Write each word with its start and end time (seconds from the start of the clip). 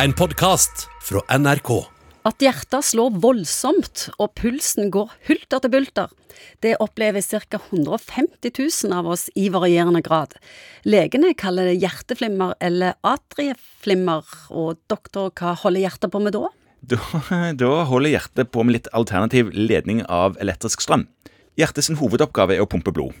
En 0.00 0.14
podkast 0.16 0.86
fra 1.04 1.20
NRK. 1.28 1.68
At 2.24 2.40
hjertet 2.40 2.86
slår 2.86 3.12
voldsomt 3.20 4.06
og 4.16 4.30
pulsen 4.40 4.88
går 4.94 5.10
hulter 5.26 5.60
til 5.60 5.72
bulter, 5.74 6.14
det 6.64 6.78
opplever 6.80 7.20
ca. 7.20 7.58
150 7.58 8.54
000 8.56 8.94
av 8.96 9.10
oss 9.12 9.26
i 9.36 9.50
varierende 9.52 10.00
grad. 10.00 10.32
Legene 10.88 11.34
kaller 11.36 11.68
det 11.68 11.82
hjerteflimmer 11.82 12.54
eller 12.64 12.96
atrieflimmer, 13.04 14.24
og 14.48 14.80
doktor, 14.88 15.28
hva 15.36 15.52
holder 15.60 15.84
hjertet 15.84 16.14
på 16.14 16.22
med 16.24 16.38
da? 16.38 16.48
Da, 16.80 17.02
da 17.60 17.72
holder 17.90 18.14
hjertet 18.14 18.52
på 18.54 18.64
med 18.64 18.78
litt 18.78 18.88
alternativ 18.96 19.52
ledning 19.52 20.00
av 20.08 20.40
elektrisk 20.40 20.80
strøm. 20.86 21.04
Hjertets 21.60 21.92
hovedoppgave 22.00 22.56
er 22.56 22.64
å 22.64 22.70
pumpe 22.70 22.96
blod 22.96 23.12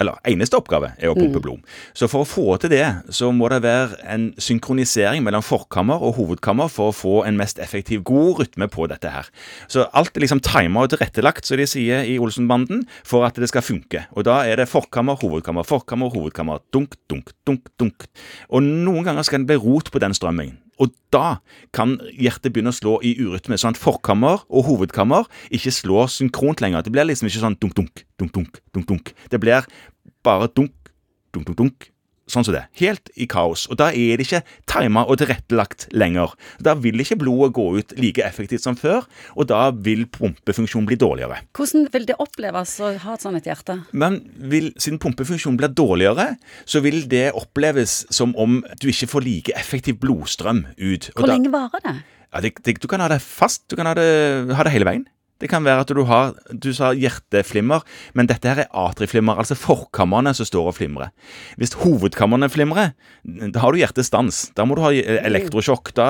eller 0.00 0.18
eneste 0.28 0.56
oppgave 0.58 0.92
er 0.96 1.10
å 1.10 1.16
pumpe 1.16 1.40
blod. 1.42 1.60
Så 1.94 2.08
for 2.10 2.24
å 2.24 2.28
få 2.28 2.56
til 2.62 2.72
det, 2.72 2.86
så 3.12 3.28
må 3.34 3.50
det 3.52 3.60
være 3.64 3.98
en 4.14 4.30
synkronisering 4.40 5.24
mellom 5.24 5.44
forkammer 5.44 6.02
og 6.02 6.16
hovedkammer 6.16 6.70
for 6.72 6.90
å 6.90 6.96
få 6.96 7.14
en 7.28 7.38
mest 7.38 7.60
effektiv, 7.62 8.02
god 8.08 8.40
rytme 8.40 8.68
på 8.72 8.88
dette 8.90 9.12
her. 9.12 9.28
Så 9.70 9.86
alt 9.92 10.16
er 10.16 10.24
liksom 10.24 10.42
tima 10.44 10.86
og 10.86 10.94
tilrettelagt, 10.94 11.46
som 11.48 11.60
de 11.60 11.68
sier 11.68 12.08
i 12.08 12.18
Olsenbanden, 12.22 12.86
for 13.06 13.28
at 13.28 13.38
det 13.38 13.50
skal 13.52 13.66
funke. 13.66 14.06
Og 14.16 14.26
da 14.28 14.40
er 14.48 14.62
det 14.62 14.70
forkammer, 14.72 15.20
hovedkammer, 15.20 15.68
forkammer, 15.68 16.12
hovedkammer, 16.14 16.64
dunk, 16.74 16.96
dunk, 17.12 17.34
dunk, 17.46 17.68
dunk. 17.80 18.08
Og 18.50 18.64
noen 18.64 19.06
ganger 19.06 19.28
skal 19.28 19.44
det 19.44 19.52
bli 19.52 19.62
rot 19.62 19.92
på 19.92 20.02
den 20.02 20.16
strømmingen. 20.16 20.61
Og 20.80 20.92
da 21.12 21.38
kan 21.76 21.98
hjertet 22.16 22.52
begynne 22.54 22.72
å 22.72 22.76
slå 22.76 22.96
i 23.04 23.12
urytme, 23.20 23.58
sånn 23.60 23.76
at 23.76 23.80
forkammer 23.80 24.44
og 24.48 24.66
hovedkammer 24.70 25.28
ikke 25.52 25.74
slår 25.74 26.08
synkront 26.14 26.64
lenger. 26.64 26.84
Det 26.84 26.94
blir 26.94 27.06
liksom 27.08 27.28
ikke 27.28 27.44
sånn 27.44 27.58
dunk-dunk, 27.60 28.04
dunk-dunk, 28.20 28.62
dunk-dunk. 28.72 29.12
Det 29.30 29.40
blir 29.42 29.68
bare 30.24 30.48
dunk, 30.48 30.74
dunk, 31.34 31.50
dunk, 31.50 31.58
dunk. 31.60 31.91
Sånn 32.30 32.44
som 32.46 32.54
det. 32.54 32.62
Helt 32.78 33.10
i 33.18 33.26
kaos. 33.26 33.64
Og 33.68 33.76
da 33.80 33.88
er 33.90 34.16
det 34.20 34.24
ikke 34.28 34.42
tima 34.70 35.02
og 35.10 35.18
tilrettelagt 35.18 35.88
lenger. 35.92 36.32
Da 36.62 36.76
vil 36.78 37.00
ikke 37.02 37.16
blodet 37.18 37.50
gå 37.56 37.64
ut 37.80 37.94
like 37.98 38.22
effektivt 38.24 38.62
som 38.62 38.76
før, 38.78 39.04
og 39.34 39.48
da 39.50 39.64
vil 39.74 40.04
pumpefunksjonen 40.06 40.86
bli 40.88 40.96
dårligere. 41.02 41.40
Hvordan 41.58 41.88
vil 41.92 42.06
det 42.08 42.16
oppleves 42.22 42.76
å 42.80 42.92
ha 43.02 43.16
et 43.18 43.24
sånt 43.26 43.48
hjerte? 43.50 43.80
Men 43.92 44.20
vil, 44.38 44.70
siden 44.78 45.00
pumpefunksjonen 45.02 45.58
blir 45.60 45.74
dårligere, 45.74 46.36
så 46.64 46.80
vil 46.84 47.02
det 47.10 47.32
oppleves 47.36 48.04
som 48.14 48.36
om 48.38 48.60
du 48.80 48.86
ikke 48.92 49.10
får 49.10 49.26
like 49.26 49.56
effektiv 49.58 49.98
blodstrøm 50.00 50.62
ut. 50.78 51.10
Hvor 51.16 51.26
da- 51.26 51.34
lenge 51.34 51.50
varer 51.52 51.82
det? 51.88 51.96
Ja, 52.32 52.40
det, 52.40 52.54
det, 52.64 52.78
du 52.80 52.86
kan 52.88 53.02
ha 53.04 53.10
det 53.12 53.18
fast. 53.20 53.66
Du 53.68 53.76
kan 53.76 53.90
ha 53.90 53.92
det, 53.98 54.06
ha 54.56 54.62
det 54.64 54.72
hele 54.72 54.86
veien. 54.88 55.02
Det 55.42 55.50
kan 55.50 55.64
være 55.66 55.82
at 55.82 55.90
du 55.90 56.04
har 56.06 56.36
Du 56.54 56.70
sa 56.76 56.92
hjerteflimmer, 56.94 57.82
men 58.14 58.28
dette 58.30 58.48
her 58.48 58.62
er 58.64 58.70
atriflimmer, 58.70 59.40
altså 59.40 59.58
forkammerne 59.58 60.34
som 60.38 60.46
står 60.46 60.70
og 60.70 60.76
flimrer. 60.78 61.10
Hvis 61.58 61.74
hovedkammerne 61.82 62.50
flimrer, 62.52 62.92
da 63.24 63.62
har 63.62 63.74
du 63.74 63.80
hjertestans. 63.80 64.44
Da 64.56 64.66
må 64.68 64.78
du 64.78 64.84
ha 64.84 64.92
eh, 64.94 65.18
elektrosjokk. 65.26 65.92
Da, 65.98 66.06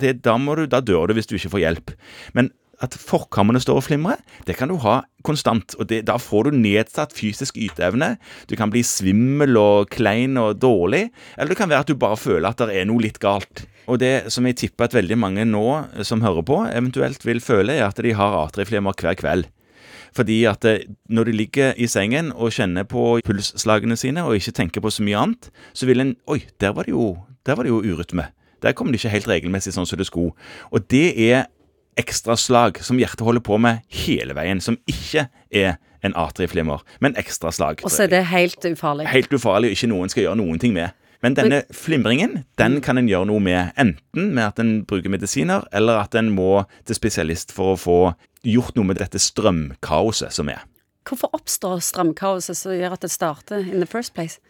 det, 0.00 0.20
da, 0.24 0.38
må 0.40 0.56
du, 0.56 0.64
da 0.70 0.80
dør 0.80 1.10
du 1.10 1.18
hvis 1.18 1.28
du 1.28 1.36
ikke 1.36 1.52
får 1.56 1.64
hjelp. 1.66 1.94
Men 2.36 2.50
at 2.80 2.96
forkammerne 2.96 3.60
står 3.60 3.80
og 3.80 3.84
flimrer, 3.84 4.20
det 4.48 4.56
kan 4.56 4.70
du 4.70 4.78
ha 4.80 5.02
konstant. 5.26 5.74
og 5.78 5.88
det, 5.90 6.06
Da 6.06 6.16
får 6.16 6.48
du 6.48 6.56
nedsatt 6.56 7.12
fysisk 7.12 7.56
yteevne. 7.60 8.16
Du 8.48 8.56
kan 8.56 8.70
bli 8.70 8.82
svimmel 8.82 9.56
og 9.60 9.90
klein 9.90 10.38
og 10.40 10.60
dårlig. 10.60 11.10
Eller 11.36 11.52
det 11.52 11.58
kan 11.60 11.68
være 11.68 11.84
at 11.84 11.88
du 11.88 11.94
bare 11.94 12.16
føler 12.16 12.48
at 12.48 12.58
det 12.58 12.76
er 12.76 12.88
noe 12.88 13.02
litt 13.02 13.20
galt. 13.20 13.66
Og 13.86 13.98
det 13.98 14.32
som 14.32 14.46
jeg 14.46 14.56
tipper 14.56 14.88
at 14.88 14.94
veldig 14.94 15.18
mange 15.18 15.44
nå 15.44 15.66
som 16.06 16.22
hører 16.22 16.42
på, 16.46 16.60
eventuelt 16.72 17.24
vil 17.26 17.40
føle, 17.40 17.74
er 17.76 17.88
at 17.88 18.00
de 18.00 18.12
har 18.16 18.46
atrieflimmer 18.46 18.96
hver 18.96 19.18
kveld. 19.18 19.48
Fordi 20.16 20.44
at 20.50 20.64
eh, 20.64 20.86
når 21.08 21.24
de 21.28 21.32
ligger 21.32 21.76
i 21.78 21.86
sengen 21.86 22.32
og 22.32 22.54
kjenner 22.54 22.86
på 22.88 23.20
pulsslagene 23.26 23.96
sine 23.98 24.24
og 24.26 24.40
ikke 24.40 24.56
tenker 24.56 24.82
på 24.82 24.90
så 24.90 25.04
mye 25.06 25.18
annet, 25.20 25.50
så 25.72 25.86
vil 25.86 26.02
en 26.02 26.16
Oi, 26.26 26.42
der 26.60 26.74
var 26.74 26.88
det 26.88 26.96
jo, 26.96 27.16
der 27.46 27.54
var 27.58 27.66
det 27.66 27.70
jo 27.70 27.82
urytme. 27.82 28.30
Der 28.62 28.74
kom 28.76 28.90
det 28.90 29.00
ikke 29.00 29.14
helt 29.14 29.28
regelmessig 29.30 29.72
sånn 29.72 29.88
som 29.88 29.98
det 30.00 30.08
skulle. 30.10 30.34
Og 30.70 30.84
det 30.90 31.14
er 31.30 31.46
ekstraslag 31.98 32.80
som 32.84 32.98
hjertet 33.00 33.24
holder 33.26 33.42
på 33.44 33.58
med 33.60 33.82
hele 34.04 34.36
veien, 34.36 34.60
som 34.62 34.78
ikke 34.90 35.26
er 35.50 35.78
en 36.06 36.14
atrieflimmer, 36.16 36.80
men 37.00 37.16
ekstraslag. 37.20 37.82
Og 37.84 37.92
så 37.92 38.06
er 38.06 38.14
det 38.14 38.22
helt 38.30 38.64
ufarlig. 38.64 39.08
Helt 39.10 39.34
ufarlig 39.34 39.70
og 39.70 39.76
ikke 39.76 39.90
noen 39.90 40.12
skal 40.12 40.24
gjøre 40.28 40.40
noen 40.40 40.62
ting 40.62 40.76
med. 40.76 40.96
Men 41.20 41.36
denne 41.36 41.60
flimringen 41.76 42.46
den 42.56 42.78
kan 42.80 42.96
en 42.96 43.08
gjøre 43.10 43.28
noe 43.28 43.44
med, 43.44 43.74
enten 43.80 44.30
med 44.32 44.46
at 44.46 44.62
en 44.62 44.78
bruker 44.88 45.12
medisiner, 45.12 45.66
eller 45.76 46.00
at 46.06 46.16
en 46.16 46.30
må 46.32 46.62
til 46.88 46.96
spesialist 46.96 47.52
for 47.52 47.74
å 47.74 47.80
få 47.80 47.98
gjort 48.46 48.78
noe 48.78 48.88
med 48.88 49.02
dette 49.02 49.20
strømkaoset 49.20 50.32
som 50.32 50.48
er. 50.48 50.64
Hvorfor 51.04 51.32
oppstår 51.36 51.82
strømkaoset 51.84 52.56
som 52.56 52.72
gjør 52.72 52.96
at 52.96 53.04
det 53.04 53.12
starter 53.12 53.60
in 53.60 53.84
the 53.84 53.88
first 53.88 54.14
place? 54.16 54.40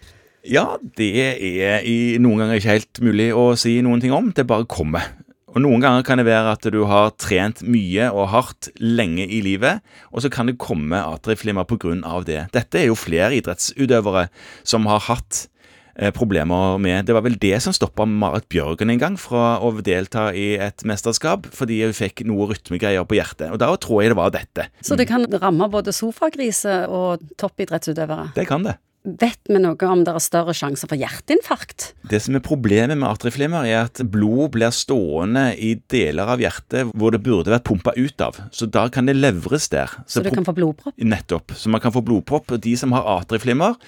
Ja, 0.46 0.78
det 0.96 1.10
er 1.20 1.82
i 1.84 2.16
noen 2.22 2.40
ganger 2.40 2.56
ikke 2.60 2.76
helt 2.78 3.00
mulig 3.04 3.28
å 3.36 3.50
si 3.60 3.74
noen 3.84 4.00
ting 4.00 4.14
om. 4.14 4.30
Det 4.32 4.46
bare 4.48 4.64
kommer. 4.70 5.10
Og 5.50 5.62
Noen 5.64 5.82
ganger 5.82 6.04
kan 6.06 6.20
det 6.20 6.28
være 6.28 6.52
at 6.54 6.66
du 6.70 6.82
har 6.86 7.10
trent 7.18 7.64
mye 7.66 8.10
og 8.14 8.28
hardt 8.30 8.68
lenge 8.78 9.26
i 9.26 9.40
livet, 9.42 9.80
og 10.14 10.22
så 10.22 10.30
kan 10.30 10.46
det 10.46 10.60
komme 10.62 10.98
atrieflimmer 10.98 11.66
pga. 11.66 11.96
det. 12.26 12.42
Dette 12.54 12.78
er 12.78 12.86
jo 12.86 12.98
flere 12.98 13.34
idrettsutøvere 13.34 14.28
som 14.62 14.86
har 14.86 15.02
hatt 15.08 15.48
eh, 15.96 16.12
problemer 16.14 16.78
med 16.78 17.06
Det 17.06 17.14
var 17.14 17.26
vel 17.26 17.38
det 17.38 17.58
som 17.62 17.74
stoppa 17.74 18.06
Marit 18.06 18.46
Bjørgen 18.48 18.90
en 18.90 19.00
gang 19.02 19.16
fra 19.18 19.58
å 19.58 19.72
delta 19.82 20.30
i 20.32 20.54
et 20.54 20.84
mesterskap, 20.86 21.50
fordi 21.50 21.82
hun 21.82 21.96
fikk 21.98 22.22
noe 22.30 22.52
rytmegreier 22.52 23.02
på 23.02 23.18
hjertet. 23.18 23.50
Og 23.50 23.58
da 23.58 23.74
tror 23.74 24.04
jeg 24.04 24.14
det 24.14 24.20
var 24.20 24.30
dette. 24.30 24.68
Så 24.86 24.94
det 24.94 25.08
kan 25.10 25.26
ramme 25.26 25.66
både 25.72 25.90
sofagriser 25.90 26.86
og 26.86 27.26
toppidrettsutøvere. 27.36 28.30
Det 28.38 28.46
kan 28.46 28.62
det. 28.62 28.78
Vet 29.00 29.48
vi 29.48 29.56
noe 29.56 29.88
om 29.88 30.02
det 30.04 30.12
er 30.12 30.20
større 30.20 30.52
sjanse 30.52 30.84
for 30.84 31.00
hjerteinfarkt? 31.00 31.94
Det 32.10 32.18
som 32.20 32.36
er 32.36 32.42
problemet 32.44 32.98
med 33.00 33.08
atrieflimmer, 33.08 33.64
er 33.64 33.86
at 33.86 34.02
blod 34.12 34.52
blir 34.52 34.74
stående 34.76 35.46
i 35.56 35.72
deler 35.88 36.28
av 36.34 36.42
hjertet 36.42 36.90
hvor 36.92 37.14
det 37.14 37.22
burde 37.24 37.54
vært 37.54 37.64
pumpa 37.64 37.94
ut 37.96 38.20
av. 38.20 38.36
Så 38.52 38.68
da 38.68 38.86
kan 38.92 39.08
det 39.08 39.16
levres 39.16 39.70
der. 39.72 39.94
Så 40.04 40.20
du 40.20 40.28
kan 40.34 40.44
få 40.44 40.52
blodpropp? 40.56 40.92
Nettopp. 41.00 41.56
Så 41.56 41.72
man 41.72 41.80
kan 41.80 41.94
få 41.96 42.04
blodpropp. 42.04 42.52
Og 42.52 42.60
de 42.60 42.74
som 42.76 42.92
har 42.92 43.08
atrieflimmer, 43.16 43.78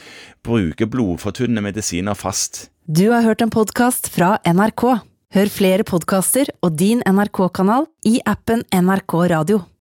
bruker 0.46 0.88
blodfortynnende 0.88 1.64
medisiner 1.68 2.16
fast. 2.16 2.70
Du 2.88 3.10
har 3.12 3.26
hørt 3.26 3.44
en 3.44 3.52
podkast 3.52 4.08
fra 4.14 4.38
NRK. 4.48 4.86
Hør 5.32 5.52
flere 5.52 5.84
podkaster 5.88 6.48
og 6.64 6.74
din 6.80 7.04
NRK-kanal 7.08 7.86
i 8.08 8.18
appen 8.28 8.64
NRK 8.72 9.20
Radio. 9.32 9.62